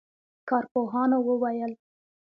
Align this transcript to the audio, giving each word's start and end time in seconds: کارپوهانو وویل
کارپوهانو 0.49 1.17
وویل 1.25 1.71